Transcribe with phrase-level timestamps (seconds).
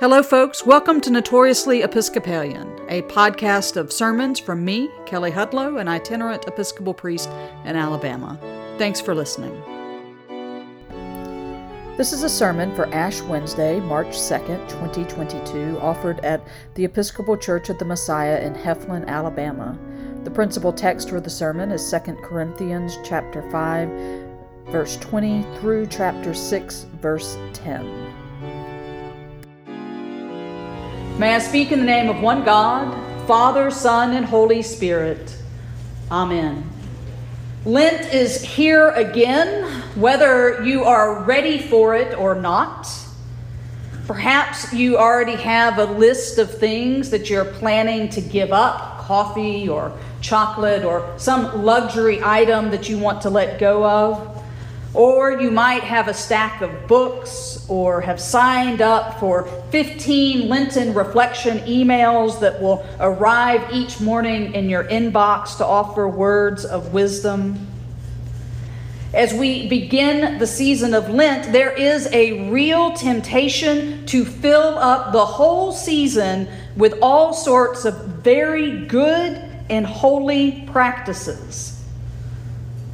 [0.00, 0.64] Hello, folks.
[0.64, 6.94] Welcome to Notoriously Episcopalian, a podcast of sermons from me, Kelly Hudlow, an itinerant Episcopal
[6.94, 7.28] priest
[7.66, 8.38] in Alabama.
[8.78, 9.52] Thanks for listening.
[11.98, 17.68] This is a sermon for Ash Wednesday, March 2nd, 2022, offered at the Episcopal Church
[17.68, 19.78] of the Messiah in Heflin, Alabama.
[20.24, 23.90] The principal text for the sermon is 2 Corinthians chapter 5,
[24.70, 28.29] verse 20 through chapter 6, verse 10.
[31.20, 35.36] May I speak in the name of one God, Father, Son, and Holy Spirit.
[36.10, 36.66] Amen.
[37.66, 42.88] Lent is here again, whether you are ready for it or not.
[44.06, 49.68] Perhaps you already have a list of things that you're planning to give up coffee
[49.68, 49.92] or
[50.22, 54.39] chocolate or some luxury item that you want to let go of.
[54.92, 60.94] Or you might have a stack of books or have signed up for 15 Lenten
[60.94, 67.68] reflection emails that will arrive each morning in your inbox to offer words of wisdom.
[69.14, 75.12] As we begin the season of Lent, there is a real temptation to fill up
[75.12, 81.79] the whole season with all sorts of very good and holy practices.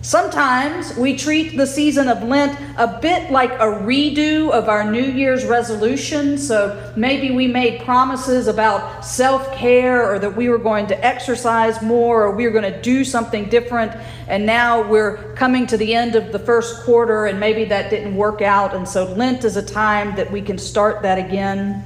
[0.07, 5.03] Sometimes we treat the season of Lent a bit like a redo of our New
[5.03, 6.39] Year's resolution.
[6.39, 11.83] So maybe we made promises about self care or that we were going to exercise
[11.83, 14.01] more or we were going to do something different.
[14.29, 18.15] And now we're coming to the end of the first quarter and maybe that didn't
[18.15, 18.77] work out.
[18.77, 21.85] And so Lent is a time that we can start that again.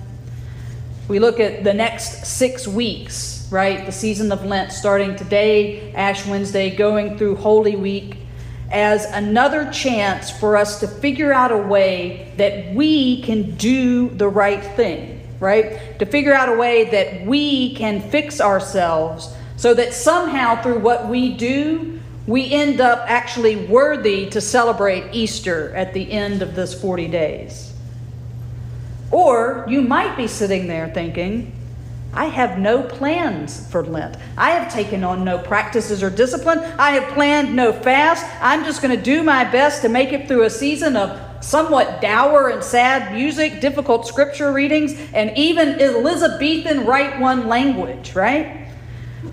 [1.08, 3.84] We look at the next six weeks right?
[3.84, 8.18] The season of Lent starting today, Ash Wednesday, going through Holy Week,
[8.70, 14.28] as another chance for us to figure out a way that we can do the
[14.28, 15.98] right thing, right?
[15.98, 21.08] To figure out a way that we can fix ourselves so that somehow through what
[21.08, 26.80] we do, we end up actually worthy to celebrate Easter at the end of this
[26.80, 27.72] 40 days.
[29.10, 31.59] Or you might be sitting there thinking,
[32.12, 34.16] I have no plans for Lent.
[34.36, 36.58] I have taken on no practices or discipline.
[36.58, 38.26] I have planned no fast.
[38.40, 42.00] I'm just going to do my best to make it through a season of somewhat
[42.00, 48.66] dour and sad music, difficult scripture readings, and even Elizabethan Rite One language, right?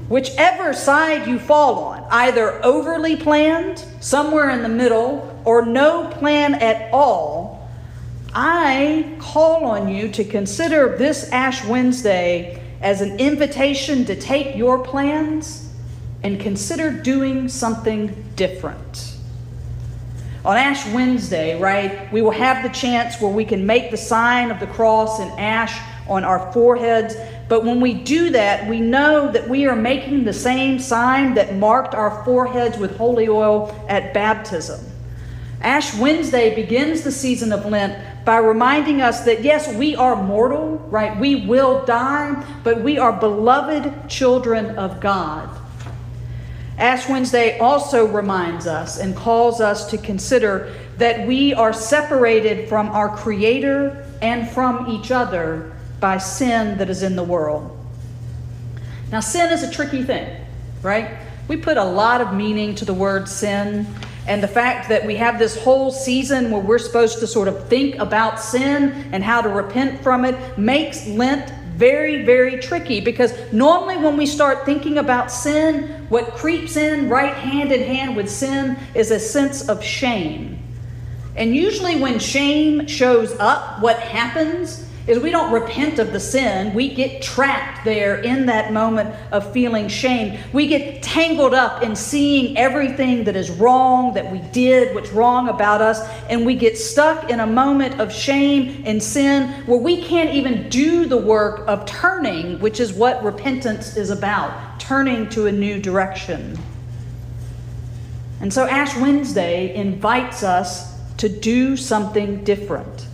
[0.08, 6.56] Whichever side you fall on, either overly planned, somewhere in the middle, or no plan
[6.56, 7.70] at all,
[8.34, 14.80] I call on you to consider this Ash Wednesday as an invitation to take your
[14.82, 15.70] plans
[16.24, 19.18] and consider doing something different.
[20.46, 24.52] On Ash Wednesday, right, we will have the chance where we can make the sign
[24.52, 25.78] of the cross in ash
[26.08, 27.18] on our foreheads.
[27.50, 31.56] But when we do that, we know that we are making the same sign that
[31.56, 34.80] marked our foreheads with holy oil at baptism.
[35.62, 40.78] Ash Wednesday begins the season of Lent by reminding us that yes, we are mortal,
[40.90, 41.18] right?
[41.20, 45.50] We will die, but we are beloved children of God.
[46.78, 52.90] Ash Wednesday also reminds us and calls us to consider that we are separated from
[52.90, 57.74] our Creator and from each other by sin that is in the world.
[59.12, 60.46] Now, sin is a tricky thing,
[60.84, 61.18] right?
[61.48, 63.88] We put a lot of meaning to the word sin
[64.28, 67.68] and the fact that we have this whole season where we're supposed to sort of
[67.68, 73.34] think about sin and how to repent from it makes Lent very, very tricky because
[73.54, 78.30] normally when we start thinking about sin, what creeps in right hand in hand with
[78.30, 80.62] sin is a sense of shame.
[81.36, 86.74] And usually when shame shows up, what happens is we don't repent of the sin.
[86.74, 90.38] We get trapped there in that moment of feeling shame.
[90.52, 95.48] We get tangled up in seeing everything that is wrong, that we did, what's wrong
[95.48, 100.04] about us, and we get stuck in a moment of shame and sin where we
[100.04, 105.48] can't even do the work of turning, which is what repentance is about turning to
[105.48, 106.58] a new direction.
[108.42, 113.07] And so Ash Wednesday invites us to do something different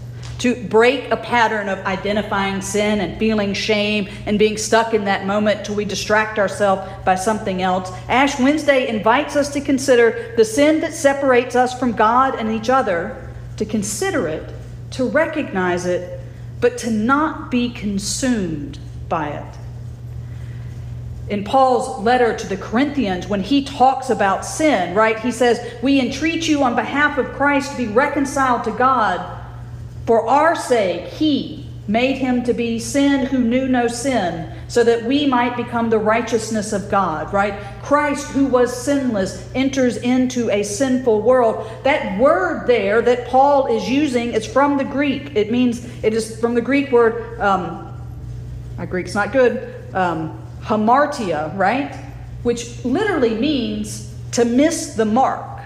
[0.43, 5.25] to break a pattern of identifying sin and feeling shame and being stuck in that
[5.25, 7.89] moment till we distract ourselves by something else.
[8.09, 12.69] Ash Wednesday invites us to consider the sin that separates us from God and each
[12.69, 14.53] other, to consider it,
[14.91, 16.19] to recognize it,
[16.59, 19.57] but to not be consumed by it.
[21.29, 26.01] In Paul's letter to the Corinthians, when he talks about sin, right, he says, We
[26.01, 29.32] entreat you on behalf of Christ to be reconciled to God.
[30.05, 35.03] For our sake, he, made him to be sin who knew no sin, so that
[35.03, 37.53] we might become the righteousness of God, right?
[37.81, 41.69] Christ, who was sinless, enters into a sinful world.
[41.83, 45.35] That word there that Paul is using is from the Greek.
[45.35, 47.89] It means, it is from the Greek word, um,
[48.77, 51.93] my Greek's not good, um, hamartia, right?
[52.43, 55.61] Which literally means to miss the mark.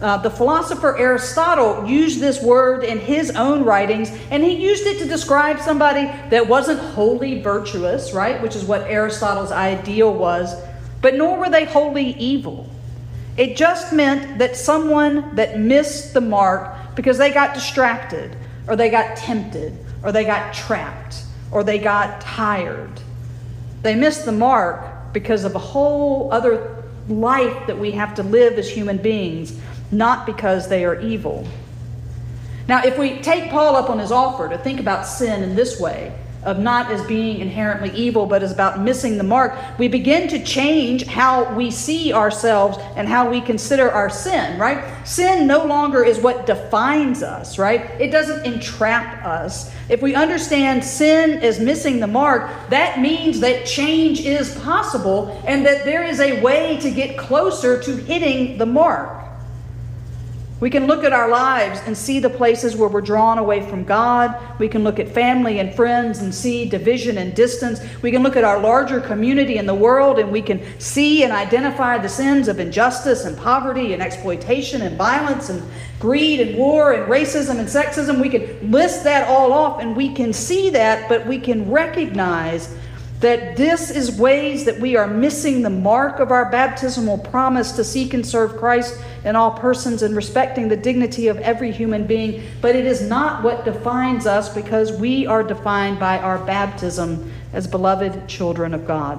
[0.00, 4.98] Uh, the philosopher Aristotle used this word in his own writings, and he used it
[5.00, 8.40] to describe somebody that wasn't wholly virtuous, right?
[8.40, 10.54] Which is what Aristotle's ideal was,
[11.02, 12.70] but nor were they wholly evil.
[13.36, 18.36] It just meant that someone that missed the mark because they got distracted,
[18.68, 23.00] or they got tempted, or they got trapped, or they got tired.
[23.82, 28.58] They missed the mark because of a whole other life that we have to live
[28.58, 29.58] as human beings
[29.90, 31.46] not because they are evil.
[32.66, 35.80] Now, if we take Paul up on his offer to think about sin in this
[35.80, 36.12] way,
[36.44, 40.42] of not as being inherently evil, but as about missing the mark, we begin to
[40.42, 45.06] change how we see ourselves and how we consider our sin, right?
[45.06, 47.80] Sin no longer is what defines us, right?
[48.00, 49.74] It doesn't entrap us.
[49.88, 55.66] If we understand sin as missing the mark, that means that change is possible and
[55.66, 59.27] that there is a way to get closer to hitting the mark.
[60.60, 63.84] We can look at our lives and see the places where we're drawn away from
[63.84, 64.36] God.
[64.58, 67.80] We can look at family and friends and see division and distance.
[68.02, 71.32] We can look at our larger community in the world and we can see and
[71.32, 75.62] identify the sins of injustice and poverty and exploitation and violence and
[76.00, 78.20] greed and war and racism and sexism.
[78.20, 82.74] We can list that all off and we can see that, but we can recognize
[83.20, 87.82] that this is ways that we are missing the mark of our baptismal promise to
[87.82, 92.44] seek and serve Christ in all persons and respecting the dignity of every human being,
[92.60, 97.66] but it is not what defines us because we are defined by our baptism as
[97.66, 99.18] beloved children of God.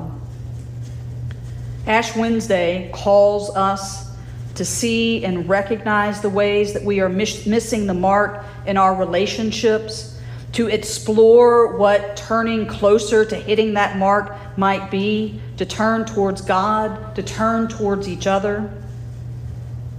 [1.86, 4.10] Ash Wednesday calls us
[4.56, 8.96] to see and recognize the ways that we are miss- missing the mark in our
[8.96, 10.19] relationships
[10.54, 17.16] to explore what turning closer to hitting that mark might be, to turn towards God,
[17.16, 18.72] to turn towards each other.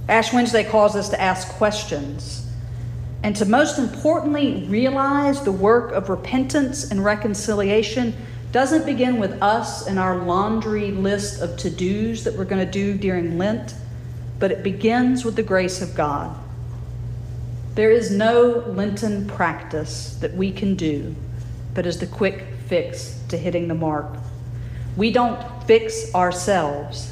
[0.08, 2.50] Ash Wednesday calls us to ask questions
[3.22, 8.14] and to most importantly realize the work of repentance and reconciliation
[8.50, 12.70] doesn't begin with us and our laundry list of to dos that we're going to
[12.70, 13.74] do during Lent,
[14.38, 16.36] but it begins with the grace of God.
[17.80, 21.16] There is no Lenten practice that we can do
[21.72, 24.18] that is the quick fix to hitting the mark.
[24.98, 27.10] We don't fix ourselves.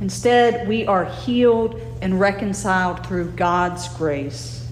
[0.00, 4.66] Instead, we are healed and reconciled through God's grace.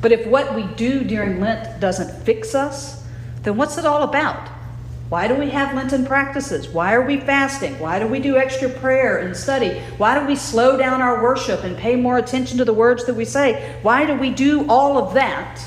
[0.00, 3.04] But if what we do during Lent doesn't fix us,
[3.42, 4.48] then what's it all about?
[5.10, 6.68] Why do we have Lenten practices?
[6.68, 7.76] Why are we fasting?
[7.80, 9.80] Why do we do extra prayer and study?
[9.98, 13.14] Why do we slow down our worship and pay more attention to the words that
[13.14, 13.76] we say?
[13.82, 15.60] Why do we do all of that?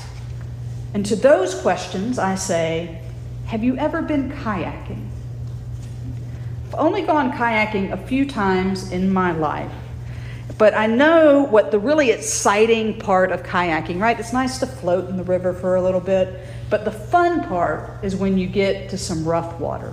[0.94, 3.02] And to those questions, I say,
[3.44, 5.06] have you ever been kayaking?
[6.68, 9.70] I've only gone kayaking a few times in my life.
[10.56, 14.18] But I know what the really exciting part of kayaking, right?
[14.18, 16.46] It's nice to float in the river for a little bit.
[16.74, 19.92] But the fun part is when you get to some rough water.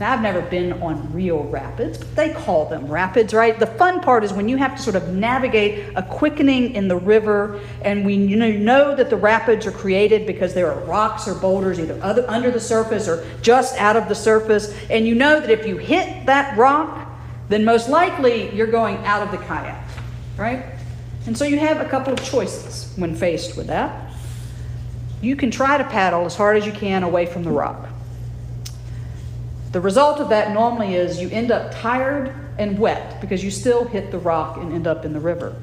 [0.00, 3.58] Now, I've never been on real rapids, but they call them rapids, right?
[3.60, 6.96] The fun part is when you have to sort of navigate a quickening in the
[6.96, 11.28] river, and we you know, know that the rapids are created because there are rocks
[11.28, 15.14] or boulders either other, under the surface or just out of the surface, and you
[15.14, 17.06] know that if you hit that rock,
[17.50, 19.86] then most likely you're going out of the kayak,
[20.38, 20.64] right?
[21.26, 24.05] And so you have a couple of choices when faced with that
[25.26, 27.88] you can try to paddle as hard as you can away from the rock.
[29.72, 33.84] The result of that normally is you end up tired and wet because you still
[33.86, 35.54] hit the rock and end up in the river.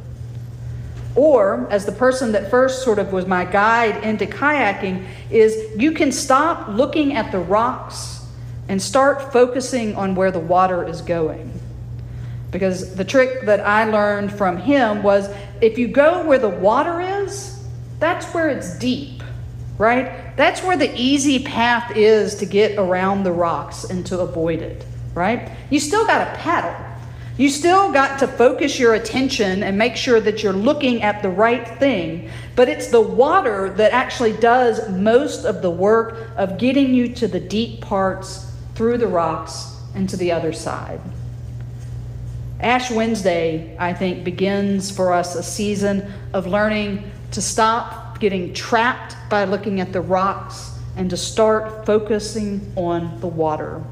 [1.15, 5.93] Or, as the person that first sort of was my guide into kayaking, is you
[5.93, 8.25] can stop looking at the rocks
[8.67, 11.51] and start focusing on where the water is going.
[12.51, 17.00] Because the trick that I learned from him was if you go where the water
[17.00, 17.63] is,
[18.00, 19.12] that's where it's deep
[19.77, 20.36] right?
[20.38, 24.86] That's where the easy path is to get around the rocks and to avoid it,
[25.13, 25.50] right?
[25.70, 26.75] You still got to paddle.
[27.36, 31.30] You still got to focus your attention and make sure that you're looking at the
[31.30, 36.94] right thing, but it's the water that actually does most of the work of getting
[36.94, 41.01] you to the deep parts through the rocks and to the other side.
[42.60, 49.15] Ash Wednesday, I think, begins for us a season of learning to stop getting trapped
[49.29, 53.84] by looking at the rocks and to start focusing on the water.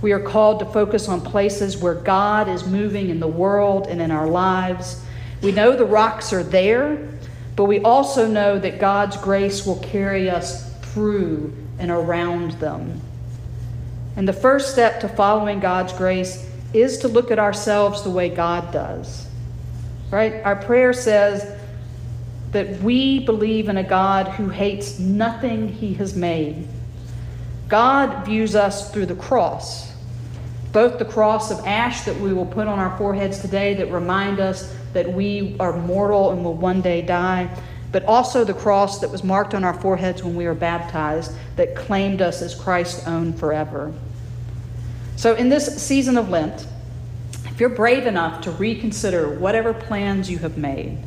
[0.00, 4.00] We are called to focus on places where God is moving in the world and
[4.00, 5.04] in our lives.
[5.42, 7.08] We know the rocks are there,
[7.56, 13.00] but we also know that God's grace will carry us through and around them.
[14.16, 18.28] And the first step to following God's grace is to look at ourselves the way
[18.28, 19.26] God does.
[20.10, 20.42] Right?
[20.44, 21.58] Our prayer says
[22.52, 26.66] that we believe in a God who hates nothing he has made.
[27.68, 29.92] God views us through the cross,
[30.72, 34.40] both the cross of ash that we will put on our foreheads today that remind
[34.40, 37.50] us that we are mortal and will one day die,
[37.92, 41.74] but also the cross that was marked on our foreheads when we were baptized that
[41.74, 43.92] claimed us as Christ's own forever.
[45.16, 46.66] So, in this season of Lent,
[47.46, 50.98] if you're brave enough to reconsider whatever plans you have made,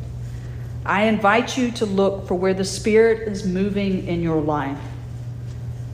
[0.84, 4.78] I invite you to look for where the Spirit is moving in your life.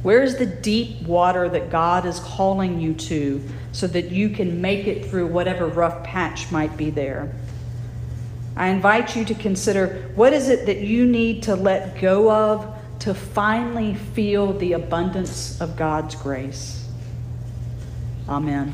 [0.02, 3.42] Where is the deep water that God is calling you to
[3.72, 7.32] so that you can make it through whatever rough patch might be there?
[8.56, 12.74] I invite you to consider what is it that you need to let go of
[13.00, 16.88] to finally feel the abundance of God's grace.
[18.28, 18.72] Amen.